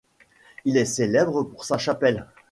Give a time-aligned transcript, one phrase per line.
[0.65, 2.25] Il est célèbre pour sa chapelle.